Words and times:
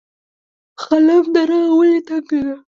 خلم 0.83 1.23
دره 1.35 1.59
ولې 1.77 1.99
تنګه 2.07 2.39
ده؟ 2.45 2.55